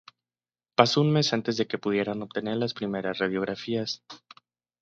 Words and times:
Pasó 0.73 1.01
un 1.01 1.11
mes 1.13 1.31
antes 1.31 1.57
de 1.57 1.67
que 1.67 1.77
pudieran 1.77 2.23
obtener 2.23 2.57
las 2.57 2.73
primeras 2.73 3.19
radiografías. 3.19 4.03